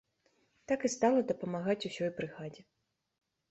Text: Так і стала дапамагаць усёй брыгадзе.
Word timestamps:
Так 0.71 0.79
і 0.89 0.91
стала 0.93 1.19
дапамагаць 1.33 1.87
усёй 1.91 2.11
брыгадзе. 2.19 2.61